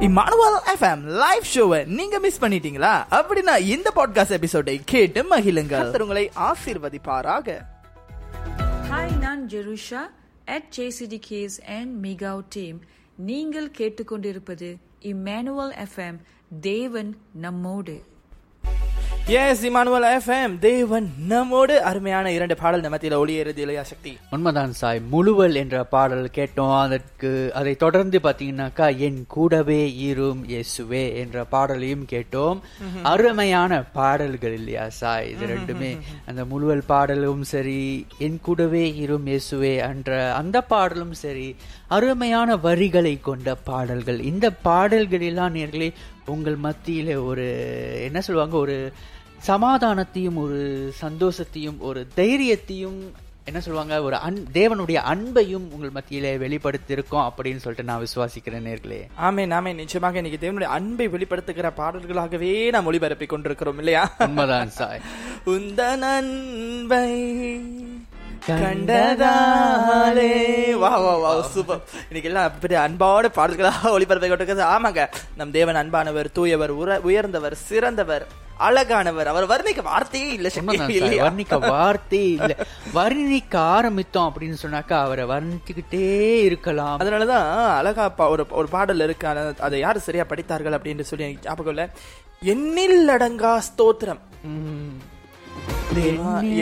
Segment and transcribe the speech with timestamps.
[0.00, 3.04] Emmanuel FM live ஷோவை நீங்க miss பண்ணிட்டீங்களா?
[3.10, 7.64] அப்படின்னா இந்த பாட்காஸ்ட் எபிசோடை கேட்டு மகிழுங்க கர்த்தர் உங்களை ஆசீர்வதிப்பாராக.
[8.90, 10.00] ஹாய் நான் ஜெருஷா
[10.44, 12.80] அட் ஜேசிடிகேஸ் அண்ட் மிகாவ் டீம்
[13.16, 16.18] நீங்கள் கேட்டுக்கொண்டிருப்பது இம்மானுவல் எஃப்எம்
[16.60, 18.04] தேவன் நம்மோடு.
[19.32, 21.74] எஸ் இமானுவல் எஃப்எம் தேவன் நம்மோடு.
[21.90, 24.10] அருமையான இரண்டு பாடல் நமத்தில ஒளியேறுது இல்லையா சக்தி.
[24.34, 26.72] உண்மைதான் சாய் முழுவல் என்ற பாடல் கேட்டோம்.
[26.80, 29.78] அதற்கு அதை தொடர்ந்து பாத்தீங்கன்னாக்கா என் கூடவே
[30.08, 32.60] ஈரும் இயேசுவே என்ற பாடலையும் கேட்டோம்.
[33.12, 35.30] அருமையான பாடல்கள் இல்லையா சாய்.
[35.30, 35.90] இது ரெண்டுமே
[36.26, 41.56] அந்த முழுவல் பாடலும் சரி என் கூடவே ஈரும் இயேசுவே என்ற அந்த பாடலும் சரி
[41.88, 44.20] அருமையான வரிகளை கொண்ட பாடல்கள்.
[44.32, 45.90] இந்த பாடல்களெல்லாம் நேர்களே
[46.34, 47.46] உங்கள் மத்தியில ஒரு
[48.04, 48.76] என்ன சொல்லுவாங்க ஒரு
[49.46, 52.98] சமாதானத்தையும் ஒரு சந்தோஷத்தையும் ஒரு தைரியத்தையும்
[53.46, 59.00] என்ன சொல்லுவாங்க ஒரு அன் தேவனுடைய அன்பையும் உங்கள் மத்தியில வெளிப்படுத்தியிருக்கோம் அப்படின்னு சொல்லிட்டு நான் விசுவாசிக்கிறேன் நேர்களே.
[59.22, 64.14] ஆமே நாமே நிச்சயமாக இன்னைக்கு தேவனுடைய அன்பை வெளிப்படுத்துகிற பாடல்களாகவே நாம் ஒளிபரப்பி கொண்டிருக்கிறோம் இல்லையா?
[64.18, 65.00] உண்மைதான் சாய்.
[65.46, 67.10] உந்தன் அன்பை
[68.46, 70.32] கண்டதாலே
[70.84, 71.82] வா வா வா சூப்பர்.
[72.08, 74.64] இன்னைக்கு எல்லாம் அப்படி அன்பான பாடல்களாக ஒளிபரப்பை கொண்டிருக்கிறது.
[74.64, 75.02] ஆமாங்க
[75.36, 78.26] நம் தேவன் அன்பானவர் தூயவர் உர- உயர்ந்தவர் சிறந்தவர்
[78.60, 79.24] அழகானவர்.
[79.24, 80.48] அவர் வர்ணிக்க வார்த்தையே இல்ல
[81.28, 82.52] வர்ணிக்க வார்த்தை இல்ல.
[82.94, 86.04] வர்ணிக்க ஆரம்பித்தோம் அப்படின்னு சொன்னாக்கா அவரை வர்ணிச்சுக்கிட்டே
[86.42, 87.00] இருக்கலாம்.
[87.00, 89.26] அதனாலதான் அழகா ஒரு ஒரு பாடல் இருக்கு.
[89.60, 91.86] அதை யாரு சரியா படித்தார்கள் அப்படின்னு சொல்லி ஞாபகம் இல்ல.
[92.44, 94.22] எண்ணில் அடங்கா ஸ்தோத்திரம்.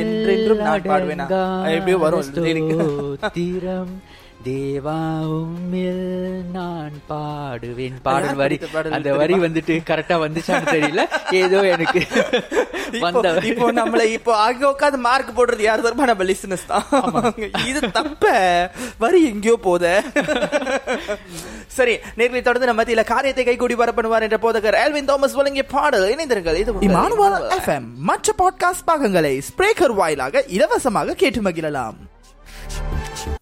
[0.00, 1.26] என்றென்றும் நான் பாடுவேனா?
[1.74, 2.20] எப்படியோ வரும்?
[4.44, 4.96] தேவா
[5.30, 7.92] உம்மில் நான் பாடுவேன்.
[8.02, 9.34] பாடல் வரி அந்த வரி?
[9.34, 11.34] வந்துட்டு கரெக்டா வந்துச்சான்னு தெரியல.
[11.34, 12.06] ஏதோ எனக்கு
[12.90, 16.84] இப்போ- நம்மள இப்போ அங்க உட்காந்து மார்க் போடுறது யார் தரமா நம்ம லிசனஸ் தான்.
[17.66, 18.30] இது தப்ப.
[18.98, 20.02] வரி எங்கேயோ போத.
[21.66, 26.14] சரி நேர்களை தொடர்ந்து நம்ம மத்தியில காரியத்தை கைகூடி வர பண்ணுவார் என்ற போதகர் எல்வின் தாமஸ் வழங்கிய பாடல்
[26.14, 26.56] இணைந்திருங்கள்.
[26.56, 31.94] இது இமானுவல் எஃப்எம் மற்ற பாட்காஸ்ட் பாகங்களை ஸ்பிரேக்கர் வாயிலாக இலவசமாக கேட்டு மகிழலாம்.